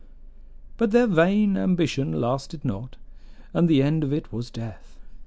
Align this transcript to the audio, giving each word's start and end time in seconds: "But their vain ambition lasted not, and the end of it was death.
"But 0.77 0.89
their 0.89 1.05
vain 1.05 1.55
ambition 1.55 2.19
lasted 2.19 2.65
not, 2.65 2.95
and 3.53 3.69
the 3.69 3.83
end 3.83 4.03
of 4.03 4.11
it 4.11 4.33
was 4.33 4.49
death. 4.49 4.97